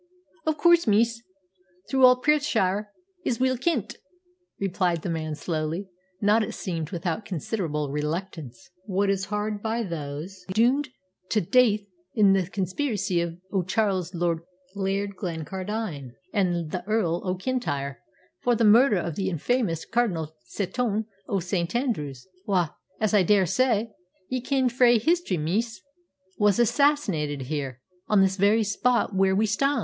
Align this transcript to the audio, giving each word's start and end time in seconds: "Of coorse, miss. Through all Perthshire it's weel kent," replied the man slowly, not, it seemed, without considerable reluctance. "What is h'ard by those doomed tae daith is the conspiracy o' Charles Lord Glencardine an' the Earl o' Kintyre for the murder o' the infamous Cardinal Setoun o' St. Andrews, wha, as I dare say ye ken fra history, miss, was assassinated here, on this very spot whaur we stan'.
"Of 0.47 0.57
coorse, 0.57 0.87
miss. 0.87 1.21
Through 1.87 2.07
all 2.07 2.15
Perthshire 2.15 2.87
it's 3.23 3.39
weel 3.39 3.55
kent," 3.55 3.97
replied 4.59 5.03
the 5.03 5.11
man 5.11 5.35
slowly, 5.35 5.89
not, 6.19 6.41
it 6.41 6.53
seemed, 6.53 6.89
without 6.89 7.23
considerable 7.23 7.91
reluctance. 7.91 8.71
"What 8.85 9.11
is 9.11 9.27
h'ard 9.27 9.61
by 9.61 9.83
those 9.83 10.43
doomed 10.51 10.89
tae 11.29 11.41
daith 11.41 11.85
is 12.15 12.33
the 12.33 12.49
conspiracy 12.49 13.21
o' 13.53 13.61
Charles 13.61 14.15
Lord 14.15 14.39
Glencardine 14.75 16.13
an' 16.33 16.69
the 16.69 16.83
Earl 16.87 17.21
o' 17.23 17.35
Kintyre 17.35 17.99
for 18.39 18.55
the 18.55 18.63
murder 18.65 18.97
o' 19.03 19.11
the 19.11 19.29
infamous 19.29 19.85
Cardinal 19.85 20.35
Setoun 20.51 21.05
o' 21.29 21.39
St. 21.39 21.75
Andrews, 21.75 22.27
wha, 22.47 22.69
as 22.99 23.13
I 23.13 23.21
dare 23.21 23.45
say 23.45 23.91
ye 24.29 24.41
ken 24.41 24.67
fra 24.67 24.93
history, 24.97 25.37
miss, 25.37 25.79
was 26.39 26.57
assassinated 26.57 27.43
here, 27.43 27.81
on 28.07 28.21
this 28.23 28.35
very 28.37 28.63
spot 28.63 29.13
whaur 29.13 29.35
we 29.35 29.45
stan'. 29.45 29.79